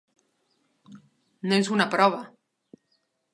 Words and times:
No 1.51 1.59
és 1.59 1.69
una 1.77 1.87
prova! 1.93 2.23